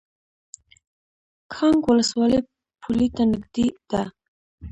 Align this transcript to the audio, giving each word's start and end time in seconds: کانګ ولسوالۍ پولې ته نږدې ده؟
کانګ 1.53 1.79
ولسوالۍ 1.87 2.39
پولې 2.81 3.07
ته 3.15 3.23
نږدې 3.31 3.67
ده؟ 3.89 4.01